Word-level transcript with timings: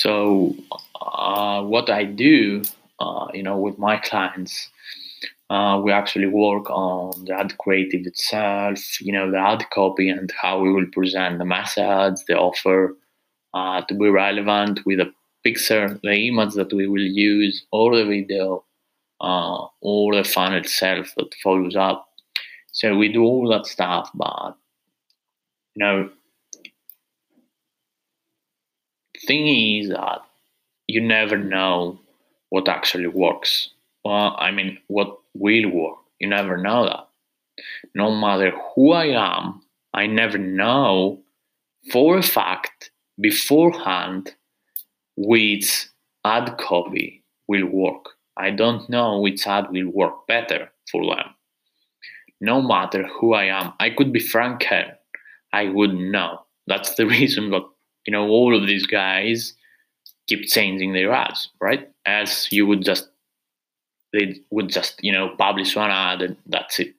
So, 0.00 0.56
uh, 0.98 1.62
what 1.62 1.90
I 1.90 2.04
do, 2.04 2.62
uh, 3.00 3.26
you 3.34 3.42
know, 3.42 3.58
with 3.58 3.76
my 3.76 3.98
clients, 3.98 4.70
uh, 5.50 5.78
we 5.84 5.92
actually 5.92 6.26
work 6.26 6.70
on 6.70 7.26
the 7.26 7.34
ad 7.34 7.58
creative 7.58 8.06
itself, 8.06 8.98
you 9.02 9.12
know, 9.12 9.30
the 9.30 9.36
ad 9.36 9.68
copy 9.68 10.08
and 10.08 10.32
how 10.40 10.58
we 10.60 10.72
will 10.72 10.86
present 10.86 11.36
the 11.36 11.44
message, 11.44 12.14
the 12.26 12.38
offer 12.38 12.96
uh, 13.52 13.82
to 13.82 13.94
be 13.94 14.08
relevant 14.08 14.80
with 14.86 15.00
the 15.00 15.12
picture, 15.44 16.00
the 16.02 16.28
image 16.28 16.54
that 16.54 16.72
we 16.72 16.86
will 16.88 17.02
use, 17.02 17.66
or 17.70 17.94
the 17.94 18.06
video, 18.06 18.64
uh, 19.20 19.66
or 19.82 20.14
the 20.14 20.24
funnel 20.24 20.60
itself 20.60 21.12
that 21.18 21.34
follows 21.44 21.76
up. 21.76 22.08
So 22.72 22.96
we 22.96 23.12
do 23.12 23.22
all 23.22 23.50
that 23.50 23.66
stuff, 23.66 24.10
but 24.14 24.56
you 25.74 25.84
know, 25.84 26.10
thing 29.30 29.46
is 29.76 29.90
that 29.90 30.22
you 30.88 31.00
never 31.00 31.38
know 31.38 32.00
what 32.48 32.68
actually 32.68 33.06
works. 33.06 33.70
Well, 34.04 34.34
I 34.36 34.50
mean, 34.50 34.78
what 34.88 35.18
will 35.34 35.70
work. 35.70 35.98
You 36.18 36.28
never 36.28 36.56
know 36.56 36.84
that. 36.86 37.06
No 37.94 38.10
matter 38.10 38.50
who 38.50 38.90
I 38.90 39.06
am, 39.34 39.62
I 39.94 40.06
never 40.08 40.36
know 40.36 41.20
for 41.92 42.18
a 42.18 42.22
fact 42.22 42.90
beforehand 43.20 44.34
which 45.16 45.86
ad 46.24 46.58
copy 46.58 47.22
will 47.46 47.66
work. 47.66 48.04
I 48.36 48.50
don't 48.50 48.88
know 48.90 49.20
which 49.20 49.46
ad 49.46 49.70
will 49.70 49.90
work 49.90 50.26
better 50.26 50.72
for 50.90 51.02
them. 51.06 51.28
No 52.40 52.60
matter 52.60 53.06
who 53.06 53.34
I 53.34 53.44
am, 53.44 53.74
I 53.78 53.90
could 53.90 54.12
be 54.12 54.18
Frank 54.32 54.62
Kern. 54.62 54.90
I 55.52 55.68
wouldn't 55.68 56.10
know. 56.10 56.40
That's 56.66 56.94
the 56.96 57.06
reason 57.16 57.50
that 57.50 57.66
you 58.06 58.12
know 58.12 58.28
all 58.28 58.56
of 58.56 58.66
these 58.66 58.86
guys 58.86 59.54
keep 60.28 60.46
changing 60.46 60.92
their 60.92 61.12
ads, 61.12 61.50
right? 61.60 61.88
As 62.06 62.48
you 62.50 62.66
would 62.66 62.82
just 62.82 63.08
they 64.12 64.40
would 64.50 64.68
just 64.68 65.02
you 65.02 65.12
know 65.12 65.34
publish 65.38 65.76
one 65.76 65.90
ad 65.90 66.22
and 66.22 66.36
that's 66.46 66.78
it. 66.80 66.94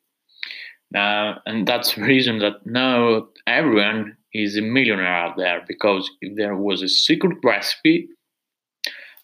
Uh, 0.95 1.35
and 1.45 1.65
that's 1.67 1.95
the 1.95 2.01
reason 2.01 2.39
that 2.39 2.65
now 2.65 3.27
everyone 3.47 4.17
is 4.33 4.57
a 4.57 4.61
millionaire 4.61 5.07
out 5.07 5.37
there 5.37 5.63
because 5.67 6.09
if 6.21 6.35
there 6.35 6.55
was 6.55 6.81
a 6.81 6.87
secret 6.87 7.37
recipe, 7.43 8.09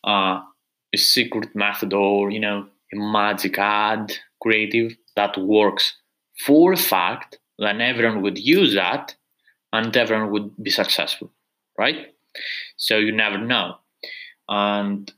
uh, 0.06 0.40
a 0.94 0.98
secret 0.98 1.50
method, 1.56 1.94
or 1.94 2.30
you 2.32 2.40
know 2.40 2.68
a 2.94 2.96
magic 2.96 3.58
ad 3.58 4.14
creative 4.42 4.96
that 5.16 5.38
works 5.38 5.96
for 6.46 6.74
a 6.74 6.78
fact, 6.78 7.40
then 7.60 7.82
everyone 7.82 8.22
would 8.22 8.38
use 8.38 8.76
that 8.76 9.16
and 9.74 9.96
everyone 9.98 10.32
would 10.32 10.52
be 10.64 10.70
successful, 10.70 11.32
right? 11.78 12.14
So 12.76 12.98
you 12.98 13.12
never 13.12 13.38
know. 13.38 13.76
And 14.50 15.12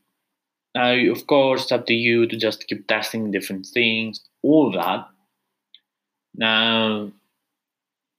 now, 0.76 0.94
of 1.12 1.28
course, 1.28 1.64
it's 1.64 1.72
up 1.72 1.86
to 1.88 1.94
you 1.94 2.28
to 2.28 2.38
just 2.38 2.68
keep 2.68 2.88
testing 2.88 3.32
different 3.32 3.66
things, 3.66 4.22
all 4.44 4.72
that. 4.72 5.08
Now, 6.36 7.12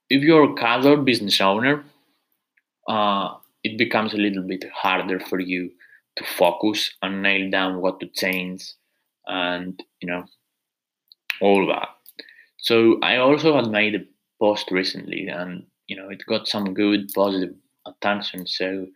if 0.09 0.23
you're 0.23 0.53
a 0.53 0.55
casual 0.55 0.99
business 0.99 1.41
owner, 1.41 1.85
uh, 2.89 3.35
it 3.63 3.79
becomes 3.79 4.13
a 4.13 4.19
little 4.19 4.43
bit 4.43 4.65
harder 4.75 5.21
for 5.21 5.39
you 5.39 5.71
to 6.17 6.25
focus 6.25 6.93
and 7.03 7.23
nail 7.23 7.51
down 7.51 7.81
what 7.81 8.01
to 8.01 8.07
change 8.09 8.75
and, 9.27 9.81
you 10.01 10.11
know, 10.11 10.25
all 11.41 11.67
that. 11.69 11.89
So 12.59 12.99
I 13.03 13.17
also 13.17 13.55
had 13.55 13.71
made 13.71 13.95
a 13.95 14.05
post 14.41 14.71
recently 14.71 15.29
and, 15.29 15.67
you 15.87 15.97
know, 15.97 16.09
it 16.09 16.27
got 16.27 16.49
some 16.49 16.75
good 16.75 17.11
positive 17.15 17.55
attention. 17.87 18.47
So 18.47 18.87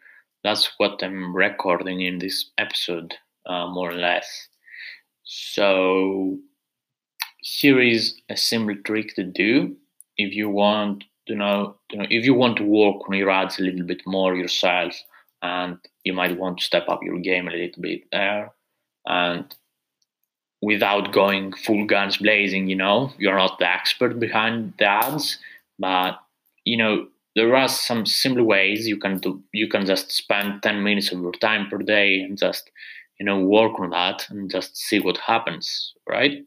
that's 0.43 0.71
what 0.79 1.03
I'm 1.03 1.35
recording 1.35 2.03
in 2.03 2.19
this 2.19 2.51
episode, 2.59 3.15
uh, 3.47 3.67
more 3.69 3.91
or 3.91 3.97
less. 3.97 4.49
So 5.25 6.39
here 7.41 7.81
is 7.81 8.21
a 8.29 8.37
simple 8.37 8.77
trick 8.85 9.15
to 9.17 9.23
do 9.23 9.77
if 10.17 10.35
you 10.35 10.49
want 10.49 11.05
to 11.27 11.35
know, 11.35 11.77
you 11.91 11.99
know 11.99 12.07
if 12.11 12.25
you 12.25 12.35
want 12.35 12.57
to 12.59 12.65
work 12.65 13.09
on 13.09 13.17
your 13.17 13.31
ads 13.31 13.59
a 13.59 13.63
little 13.63 13.85
bit 13.85 14.03
more 14.07 14.35
yourself 14.35 14.95
and 15.43 15.79
you 16.05 16.13
might 16.13 16.39
want 16.39 16.59
to 16.59 16.65
step 16.65 16.89
up 16.89 17.03
your 17.03 17.19
game 17.19 17.49
a 17.49 17.53
little 17.53 17.83
bit 17.83 18.03
there 18.13 18.53
and 19.07 19.55
without 20.63 21.13
going 21.13 21.53
full 21.53 21.87
guns 21.87 22.17
blazing 22.17 22.69
you 22.69 22.77
know 22.77 23.13
you're 23.19 23.37
not 23.37 23.59
the 23.59 23.69
expert 23.69 24.19
behind 24.19 24.73
the 24.79 24.87
ads 24.87 25.39
but 25.79 26.19
you 26.65 26.77
know 26.77 27.07
there 27.35 27.55
are 27.57 27.69
some 27.69 28.07
simple 28.07 28.45
ways 28.45 28.87
you 28.87 28.97
can 28.99 29.19
do 29.19 29.43
you 29.53 29.69
can 29.69 29.85
just 29.87 30.13
spend 30.13 30.63
10 30.63 30.83
minutes 30.83 31.13
of 31.13 31.21
your 31.21 31.33
time 31.33 31.69
per 31.69 31.79
day 31.79 32.21
and 32.21 32.39
just 32.39 32.71
you 33.19 33.27
know 33.27 33.41
work 33.41 33.79
on 33.81 33.91
that 33.91 34.27
and 34.31 34.51
just 34.51 34.77
see 34.77 35.01
what 35.01 35.19
happens 35.19 35.95
right? 36.09 36.45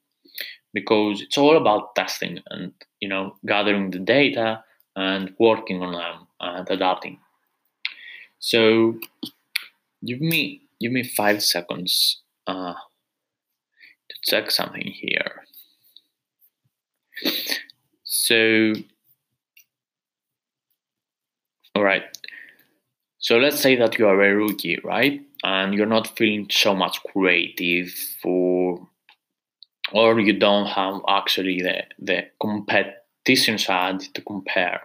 Because 0.74 1.22
it's 1.22 1.38
all 1.38 1.58
about 1.58 1.96
testing 1.96 2.40
and 2.50 2.74
you 3.00 3.10
know 3.10 3.36
gathering 3.46 3.92
the 3.92 4.00
data 4.00 4.64
and 4.96 5.34
working 5.40 5.82
on 5.82 5.94
them 5.94 6.28
and 6.40 6.70
adapting. 6.70 7.20
So 8.40 9.00
give 10.06 10.22
me 10.22 10.62
give 10.80 10.92
me 10.92 11.04
five 11.04 11.44
seconds 11.44 12.22
uh, 12.46 12.74
to 14.10 14.16
check 14.24 14.52
something 14.52 14.86
here. 14.86 15.44
So 18.04 18.74
all 21.76 21.84
right 21.84 22.04
so 23.28 23.36
let's 23.38 23.60
say 23.60 23.76
that 23.76 24.00
you 24.00 24.08
are 24.08 24.22
a 24.24 24.34
rookie 24.34 24.80
right? 24.86 25.20
And 25.44 25.74
you're 25.74 25.94
not 25.98 26.18
feeling 26.18 26.48
so 26.50 26.74
much 26.74 27.04
creative 27.12 27.90
for 28.22 28.88
or 29.92 30.18
you 30.22 30.40
don't 30.40 30.68
have 30.68 31.02
actually 31.10 31.62
the, 31.62 31.84
the 32.00 32.28
competition 32.42 33.58
side 33.58 34.00
to 34.14 34.22
compare 34.22 34.80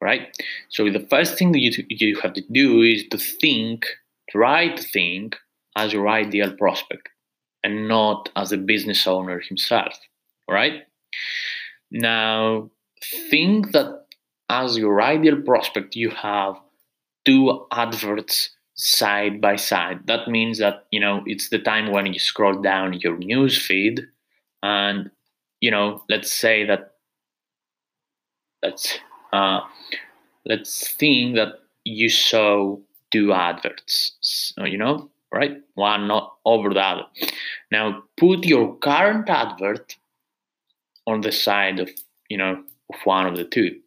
right? 0.00 0.28
So 0.68 0.88
the 0.88 1.04
first 1.10 1.36
thing 1.36 1.50
that 1.50 1.58
you, 1.58 1.72
you 1.88 2.20
have 2.20 2.34
to 2.34 2.44
do 2.52 2.82
is 2.82 3.08
to 3.08 3.18
think 3.18 3.86
try 4.30 4.68
to 4.68 4.80
think 4.80 5.34
as 5.74 5.92
your 5.92 6.08
ideal 6.08 6.52
prospect 6.56 7.08
and 7.64 7.88
not 7.88 8.28
as 8.36 8.52
a 8.52 8.56
business 8.56 9.04
owner 9.04 9.40
himself 9.40 9.98
right? 10.48 10.84
Now 11.90 12.70
think 13.32 13.72
that 13.72 14.06
as 14.48 14.78
your 14.78 15.02
ideal 15.02 15.42
prospect 15.42 15.96
you 15.96 16.10
have 16.10 16.54
two 17.28 17.66
adverts 17.72 18.56
side 18.74 19.40
by 19.40 19.56
side. 19.56 20.06
That 20.06 20.28
means 20.28 20.58
that 20.58 20.86
you 20.90 21.00
know 21.00 21.22
it's 21.26 21.50
the 21.50 21.58
time 21.58 21.92
when 21.92 22.06
you 22.06 22.18
scroll 22.18 22.62
down 22.62 22.94
your 22.94 23.18
news 23.18 23.60
feed, 23.60 24.06
and 24.62 25.10
you 25.60 25.70
know, 25.70 26.02
let's 26.08 26.32
say 26.32 26.64
that 26.64 26.92
let's 28.62 28.98
uh, 29.32 29.60
let's 30.46 30.92
think 30.92 31.36
that 31.36 31.60
you 31.84 32.08
saw 32.08 32.76
two 33.10 33.32
adverts. 33.32 34.16
So, 34.20 34.64
you 34.64 34.78
know, 34.78 35.10
right? 35.32 35.58
One 35.74 36.08
not 36.08 36.36
over 36.44 36.72
the 36.72 36.80
other. 36.80 37.06
Now 37.70 38.04
put 38.16 38.44
your 38.44 38.76
current 38.76 39.28
advert 39.28 39.96
on 41.06 41.20
the 41.22 41.32
side 41.32 41.80
of 41.80 41.90
you 42.28 42.38
know 42.38 42.62
of 42.92 43.00
one 43.04 43.26
of 43.26 43.36
the 43.36 43.44
two, 43.44 43.80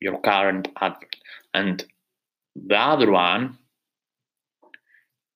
your 0.00 0.18
current 0.20 0.68
advert, 0.80 1.16
and 1.54 1.84
the 2.54 2.76
other 2.76 3.10
one 3.10 3.56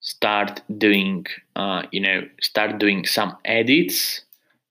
start 0.00 0.60
doing 0.78 1.25
uh, 1.56 1.82
you 1.91 2.00
know 2.00 2.22
start 2.41 2.78
doing 2.78 3.04
some 3.06 3.36
edits 3.44 4.25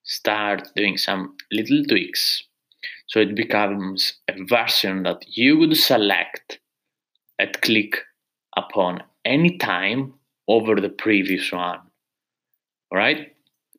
start 0.03 0.67
doing 0.75 0.97
some 0.97 1.35
little 1.51 1.83
tweaks. 1.85 2.43
So 3.07 3.19
it 3.19 3.35
becomes 3.35 4.13
a 4.27 4.33
version 4.45 5.03
that 5.03 5.23
you 5.27 5.57
would 5.57 5.75
select 5.77 6.59
and 7.39 7.61
click 7.61 7.97
upon 8.57 9.03
any 9.25 9.57
time 9.57 10.13
over 10.47 10.75
the 10.75 10.89
previous 10.89 11.51
one. 11.51 11.79
All 12.91 12.97
right 12.97 13.35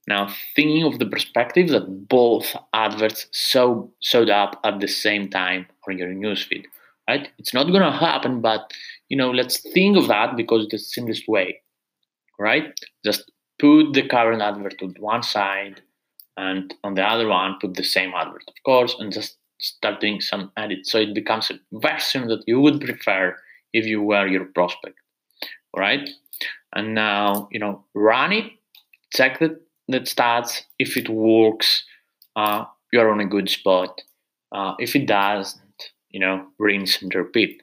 now 0.09 0.35
thinking 0.55 0.85
of 0.85 0.99
the 0.99 1.07
perspective 1.07 1.69
that 1.69 2.09
both 2.09 2.55
adverts 2.73 3.27
show, 3.33 3.91
showed 4.01 4.29
up 4.31 4.61
at 4.65 4.81
the 4.81 4.89
same 4.89 5.29
time 5.31 5.67
on 5.89 5.99
your 5.99 6.09
newsfeed 6.09 6.65
right 7.09 7.29
it's 7.39 7.55
not 7.55 7.65
going 7.65 7.83
to 7.83 7.91
happen 7.91 8.41
but 8.41 8.73
you 9.09 9.17
know, 9.17 9.31
let's 9.31 9.61
think 9.61 9.97
of 9.97 10.09
that 10.09 10.37
because 10.37 10.65
it's 10.65 10.73
the 10.73 10.79
simplest 10.79 11.29
way, 11.29 11.61
right? 12.39 12.75
Just 13.05 13.31
put 13.61 13.93
the 13.93 14.09
current 14.09 14.43
advert 14.43 14.79
to 14.79 14.89
one 14.99 15.23
side 15.23 15.83
and 16.37 16.75
on 16.83 16.95
the 16.95 17.03
other 17.03 17.29
one 17.29 17.57
put 17.61 17.75
the 17.75 17.85
same 17.85 18.13
advert, 18.13 18.43
of 18.49 18.55
course, 18.65 18.97
and 18.99 19.13
just 19.13 19.37
start 19.61 20.01
doing 20.01 20.21
some 20.21 20.51
edits. 20.57 20.91
So 20.91 20.99
it 20.99 21.15
becomes 21.15 21.51
a 21.51 21.61
version 21.73 22.27
that 22.29 22.43
you 22.49 22.61
would 22.61 22.81
prefer 22.81 23.37
if 23.73 23.87
you 23.87 24.03
were 24.03 24.27
your 24.27 24.47
prospect, 24.47 24.97
right? 25.77 26.09
And 26.75 26.95
now, 26.95 27.49
you 27.53 27.61
know, 27.61 27.85
run 27.95 28.33
it, 28.33 28.51
check 29.13 29.39
that 29.39 29.61
that 29.89 30.05
stats. 30.05 30.63
If 30.79 30.97
it 30.97 31.09
works, 31.09 31.85
uh, 32.35 32.65
you're 32.93 33.13
on 33.13 33.21
a 33.21 33.27
good 33.27 33.49
spot. 33.49 34.01
Uh, 34.51 34.75
if 34.79 34.97
it 34.97 35.07
doesn't, 35.07 35.61
you 36.15 36.21
know, 36.21 36.47
rinse 36.61 37.03
and 37.03 37.13
repeat. 37.13 37.61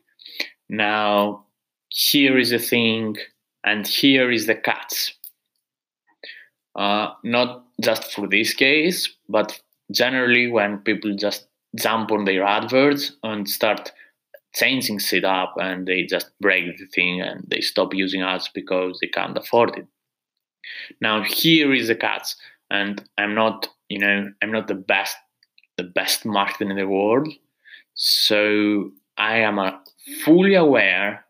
Now, 0.67 1.45
here 1.87 2.37
is 2.37 2.49
the 2.49 2.59
thing, 2.59 3.15
and 3.63 3.87
here 3.87 4.29
is 4.29 4.45
the 4.45 4.55
catch. 4.55 5.17
Uh, 6.75 7.13
not 7.23 7.63
just 7.79 8.11
for 8.11 8.27
this 8.27 8.53
case, 8.53 9.09
but 9.29 9.57
generally 9.89 10.51
when 10.51 10.79
people 10.79 11.15
just 11.15 11.47
jump 11.77 12.11
on 12.11 12.25
their 12.25 12.43
adverts 12.43 13.13
and 13.23 13.49
start 13.49 13.93
changing 14.53 14.99
setup 14.99 15.53
and 15.57 15.87
they 15.87 16.03
just 16.03 16.31
break 16.41 16.77
the 16.77 16.85
thing 16.87 17.21
and 17.21 17.45
they 17.47 17.61
stop 17.61 17.93
using 17.93 18.21
ads 18.21 18.49
because 18.53 18.99
they 18.99 19.07
can't 19.07 19.37
afford 19.37 19.77
it. 19.77 19.87
Now 20.99 21.23
here 21.23 21.73
is 21.73 21.87
the 21.87 21.95
catch, 21.95 22.35
and 22.69 23.01
I'm 23.17 23.33
not, 23.33 23.69
you 23.87 23.99
know, 23.99 24.29
I'm 24.41 24.51
not 24.51 24.67
the 24.67 24.75
best, 24.75 25.15
the 25.77 25.83
best 25.83 26.25
marketer 26.25 26.69
in 26.69 26.75
the 26.75 26.87
world, 26.87 27.29
so 27.95 28.91
I 29.17 29.37
am 29.39 29.59
uh, 29.59 29.71
fully 30.23 30.55
aware 30.55 31.25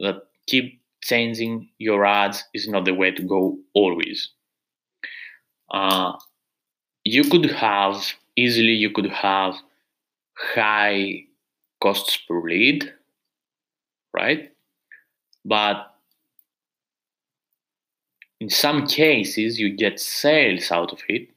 that 0.00 0.22
keep 0.46 0.80
changing 1.02 1.70
your 1.78 2.04
ads 2.04 2.44
is 2.54 2.68
not 2.68 2.84
the 2.84 2.94
way 2.94 3.10
to 3.10 3.22
go 3.22 3.58
always. 3.74 4.30
Uh, 5.70 6.12
you 7.04 7.24
could 7.24 7.50
have 7.50 8.04
easily 8.36 8.72
you 8.72 8.90
could 8.90 9.10
have 9.10 9.54
high 10.36 11.24
costs 11.82 12.16
per 12.28 12.40
lead, 12.42 12.92
right? 14.12 14.50
But 15.44 15.94
in 18.40 18.50
some 18.50 18.86
cases, 18.86 19.58
you 19.58 19.70
get 19.70 20.00
sales 20.00 20.70
out 20.70 20.92
of 20.92 21.00
it, 21.08 21.28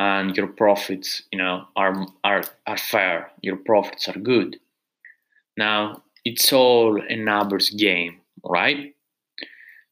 and 0.00 0.34
your 0.34 0.46
profits, 0.46 1.22
you 1.30 1.38
know, 1.38 1.66
are 1.76 1.94
are 2.24 2.42
are 2.66 2.78
fair. 2.78 3.30
Your 3.42 3.56
profits 3.56 4.08
are 4.08 4.18
good. 4.32 4.58
Now 5.58 6.02
it's 6.24 6.52
all 6.52 7.02
a 7.14 7.16
numbers 7.16 7.68
game, 7.68 8.14
right? 8.42 8.94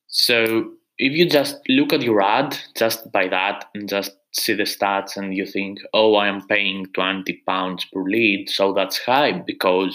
So 0.07 0.73
if 0.97 1.13
you 1.13 1.29
just 1.29 1.57
look 1.69 1.93
at 1.93 2.03
your 2.09 2.23
ad 2.23 2.57
just 2.75 3.13
by 3.13 3.29
that 3.29 3.67
and 3.75 3.87
just 3.89 4.13
see 4.33 4.55
the 4.55 4.63
stats 4.75 5.17
and 5.19 5.35
you 5.35 5.45
think, 5.45 5.79
oh, 5.93 6.15
I 6.15 6.29
am 6.29 6.47
paying 6.47 6.87
20 6.87 7.43
pounds 7.47 7.85
per 7.93 8.03
lead, 8.03 8.49
so 8.49 8.73
that's 8.73 8.99
high 8.99 9.33
because 9.33 9.93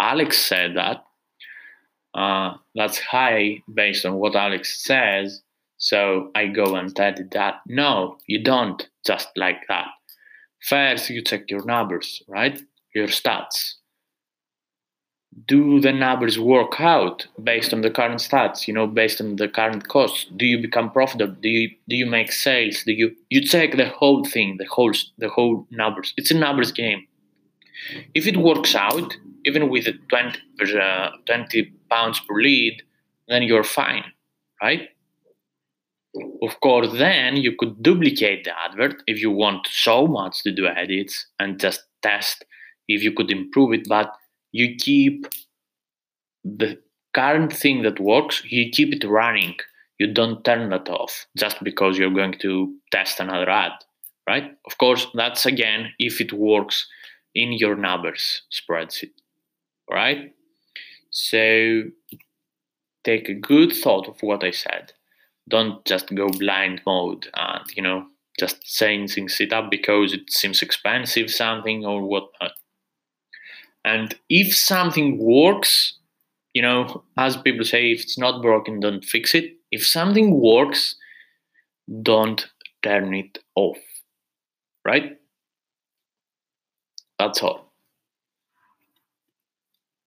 Alex 0.00 0.38
said 0.38 0.76
that. 0.76 1.04
Uh, 2.14 2.54
that's 2.74 2.98
high 2.98 3.62
based 3.72 4.06
on 4.06 4.14
what 4.14 4.36
Alex 4.36 4.82
says. 4.82 5.42
So 5.78 6.30
I 6.34 6.46
go 6.46 6.74
and 6.76 6.98
edit 6.98 7.30
that. 7.32 7.56
No, 7.66 8.18
you 8.26 8.42
don't 8.42 8.88
just 9.06 9.28
like 9.36 9.66
that. 9.68 9.88
First, 10.68 11.10
you 11.10 11.22
check 11.22 11.50
your 11.50 11.64
numbers, 11.64 12.22
right? 12.28 12.60
Your 12.94 13.08
stats 13.08 13.74
do 15.46 15.80
the 15.80 15.92
numbers 15.92 16.38
work 16.38 16.80
out 16.80 17.26
based 17.42 17.74
on 17.74 17.82
the 17.82 17.90
current 17.90 18.20
stats 18.20 18.66
you 18.66 18.72
know 18.72 18.86
based 18.86 19.20
on 19.20 19.36
the 19.36 19.48
current 19.48 19.86
costs 19.88 20.26
do 20.36 20.46
you 20.46 20.58
become 20.58 20.90
profitable 20.90 21.34
do 21.42 21.48
you 21.48 21.68
do 21.88 21.96
you 21.96 22.06
make 22.06 22.32
sales 22.32 22.82
do 22.84 22.92
you 22.92 23.14
you 23.28 23.42
check 23.42 23.76
the 23.76 23.88
whole 23.88 24.24
thing 24.24 24.56
the 24.58 24.66
whole 24.66 24.92
the 25.18 25.28
whole 25.28 25.66
numbers 25.70 26.14
it's 26.16 26.30
a 26.30 26.34
numbers 26.34 26.72
game 26.72 27.06
if 28.14 28.26
it 28.26 28.38
works 28.38 28.74
out 28.74 29.16
even 29.44 29.68
with 29.68 29.86
20, 30.08 30.40
uh, 30.80 31.10
20 31.26 31.72
pounds 31.90 32.18
per 32.20 32.40
lead 32.40 32.82
then 33.28 33.42
you're 33.42 33.64
fine 33.64 34.04
right 34.62 34.88
of 36.42 36.60
course 36.60 36.90
then 36.92 37.36
you 37.36 37.54
could 37.58 37.82
duplicate 37.82 38.44
the 38.44 38.52
advert 38.58 39.02
if 39.06 39.20
you 39.20 39.30
want 39.30 39.66
so 39.70 40.06
much 40.06 40.42
to 40.42 40.52
do 40.52 40.66
edits 40.66 41.26
and 41.38 41.60
just 41.60 41.82
test 42.02 42.44
if 42.88 43.02
you 43.02 43.12
could 43.12 43.30
improve 43.30 43.72
it 43.72 43.86
but 43.88 44.12
you 44.52 44.74
keep 44.76 45.26
the 46.44 46.78
current 47.16 47.52
thing 47.52 47.82
that 47.82 47.98
works, 47.98 48.42
you 48.44 48.70
keep 48.70 48.92
it 48.94 49.04
running. 49.04 49.54
You 49.98 50.12
don't 50.12 50.44
turn 50.44 50.68
that 50.70 50.88
off 50.90 51.26
just 51.36 51.62
because 51.64 51.96
you're 51.96 52.10
going 52.10 52.34
to 52.40 52.74
test 52.92 53.18
another 53.18 53.48
ad, 53.48 53.72
right? 54.28 54.52
Of 54.66 54.76
course, 54.76 55.06
that's 55.14 55.46
again 55.46 55.92
if 55.98 56.20
it 56.20 56.32
works 56.32 56.86
in 57.34 57.52
your 57.52 57.74
numbers 57.74 58.42
spreadsheet, 58.52 59.14
right? 59.90 60.34
So 61.10 61.84
take 63.04 63.30
a 63.30 63.34
good 63.34 63.72
thought 63.72 64.08
of 64.08 64.22
what 64.22 64.44
I 64.44 64.50
said. 64.50 64.92
Don't 65.48 65.84
just 65.84 66.14
go 66.14 66.28
blind 66.28 66.82
mode 66.86 67.28
and, 67.34 67.64
you 67.76 67.82
know, 67.82 68.06
just 68.38 68.62
changing 68.62 69.28
it 69.40 69.52
up 69.52 69.70
because 69.70 70.12
it 70.12 70.30
seems 70.30 70.62
expensive 70.62 71.30
something 71.30 71.84
or 71.84 72.02
whatnot. 72.02 72.52
And 73.84 74.14
if 74.28 74.54
something 74.54 75.18
works, 75.18 75.98
you 76.52 76.62
know, 76.62 77.04
as 77.16 77.36
people 77.36 77.64
say, 77.64 77.92
if 77.92 78.02
it's 78.02 78.18
not 78.18 78.42
broken, 78.42 78.80
don't 78.80 79.04
fix 79.04 79.34
it. 79.34 79.52
If 79.70 79.86
something 79.86 80.40
works, 80.40 80.96
don't 82.02 82.46
turn 82.82 83.14
it 83.14 83.38
off. 83.54 83.78
Right? 84.84 85.18
That's 87.18 87.42
all. 87.42 87.65